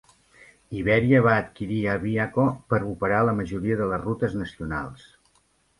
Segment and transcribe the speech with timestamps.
[0.77, 5.11] Iberia va adquirir Aviaco per operar la majoria de les rutes nacionals.